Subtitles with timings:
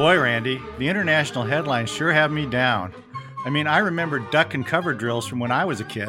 [0.00, 2.94] Boy, Randy, the international headlines sure have me down.
[3.44, 6.08] I mean, I remember duck and cover drills from when I was a kid.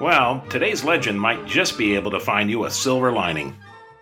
[0.00, 3.56] Well, today's legend might just be able to find you a silver lining.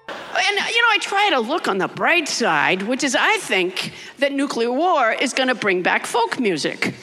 [0.08, 3.92] And, you know, I try to look on the bright side, which is I think
[4.16, 6.94] that nuclear war is going to bring back folk music.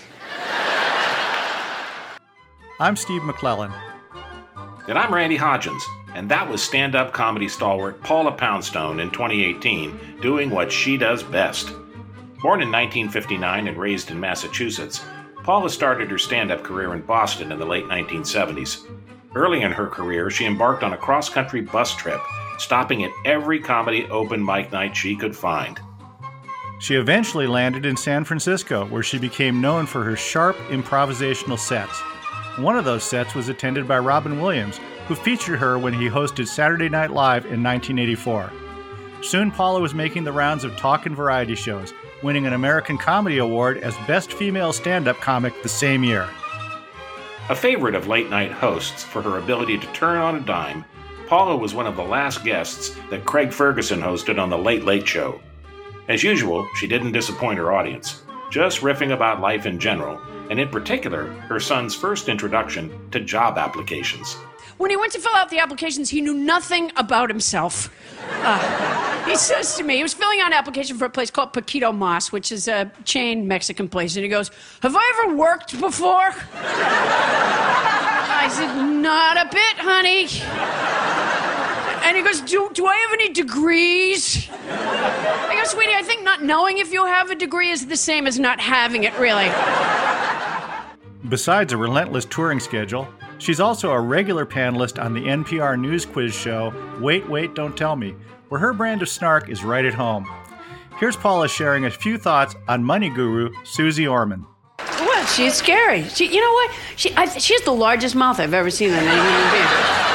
[2.79, 3.71] I'm Steve McClellan.
[4.87, 5.83] And I'm Randy Hodgins,
[6.15, 11.23] and that was stand up comedy stalwart Paula Poundstone in 2018 doing what she does
[11.23, 11.67] best.
[12.41, 15.05] Born in 1959 and raised in Massachusetts,
[15.43, 18.85] Paula started her stand up career in Boston in the late 1970s.
[19.33, 22.19] Early in her career, she embarked on a cross country bus trip,
[22.57, 25.79] stopping at every comedy open mic night she could find.
[26.79, 32.01] She eventually landed in San Francisco, where she became known for her sharp improvisational sets.
[32.57, 36.47] One of those sets was attended by Robin Williams, who featured her when he hosted
[36.47, 38.51] Saturday Night Live in 1984.
[39.21, 43.37] Soon, Paula was making the rounds of talk and variety shows, winning an American Comedy
[43.37, 46.27] Award as Best Female Stand Up Comic the same year.
[47.49, 50.83] A favorite of late night hosts for her ability to turn on a dime,
[51.27, 55.07] Paula was one of the last guests that Craig Ferguson hosted on The Late Late
[55.07, 55.39] Show.
[56.09, 60.67] As usual, she didn't disappoint her audience, just riffing about life in general, and in
[60.69, 64.35] particular, her son's first introduction to job applications.
[64.77, 67.89] When he went to fill out the applications, he knew nothing about himself.
[68.43, 71.53] Uh, he says to me, he was filling out an application for a place called
[71.53, 74.49] Poquito Mas, which is a chain Mexican place, and he goes,
[74.81, 76.33] Have I ever worked before?
[78.43, 80.80] I said, Not a bit, honey.
[82.21, 84.47] And he goes, do, do I have any degrees?
[84.69, 88.27] I go, sweetie, I think not knowing if you have a degree is the same
[88.27, 89.49] as not having it, really.
[91.29, 93.07] Besides a relentless touring schedule,
[93.39, 97.95] she's also a regular panelist on the NPR news quiz show Wait, Wait, Don't Tell
[97.95, 98.13] Me,
[98.49, 100.29] where her brand of snark is right at home.
[100.99, 104.45] Here's Paula sharing a few thoughts on money guru Suze Orman.
[104.77, 106.03] Well, she's scary.
[106.03, 106.71] She, you know what?
[106.97, 110.10] She, I, she has the largest mouth I've ever seen in any human being.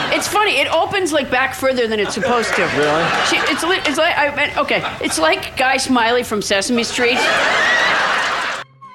[0.67, 0.85] It's funny.
[0.85, 2.63] It opens like back further than it's supposed to.
[2.63, 3.05] Really?
[3.27, 4.83] She, it's, li- it's like I mean, okay.
[5.01, 7.19] It's like Guy Smiley from Sesame Street.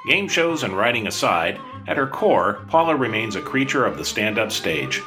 [0.07, 4.39] Game shows and writing aside, at her core, Paula remains a creature of the stand
[4.39, 5.01] up stage.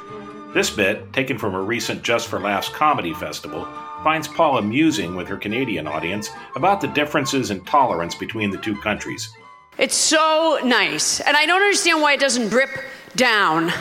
[0.54, 3.66] This bit, taken from a recent Just for Laughs comedy festival,
[4.04, 8.76] finds Paula musing with her Canadian audience about the differences in tolerance between the two
[8.76, 9.34] countries.
[9.78, 12.70] It's so nice, and I don't understand why it doesn't drip
[13.16, 13.72] down.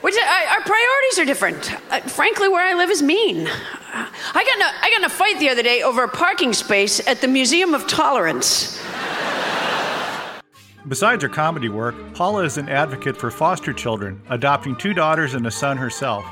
[0.00, 1.72] Which I, our priorities are different.
[1.92, 3.46] Uh, frankly, where I live is mean.
[3.92, 6.54] I got in a, I got in a fight the other day over a parking
[6.54, 8.80] space at the Museum of Tolerance.
[10.88, 15.46] Besides her comedy work, Paula is an advocate for foster children, adopting two daughters and
[15.46, 16.24] a son herself.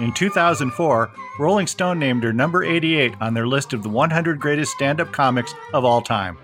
[0.00, 4.72] In 2004, Rolling Stone named her number 88 on their list of the 100 greatest
[4.72, 6.36] stand up comics of all time.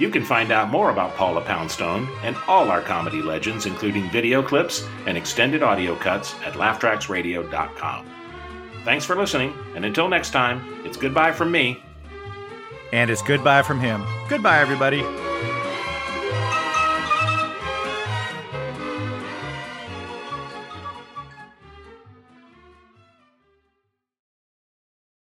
[0.00, 4.42] You can find out more about Paula Poundstone and all our comedy legends, including video
[4.42, 8.06] clips and extended audio cuts, at laughtracksradio.com.
[8.82, 11.82] Thanks for listening, and until next time, it's goodbye from me.
[12.94, 14.02] And it's goodbye from him.
[14.30, 15.04] Goodbye, everybody.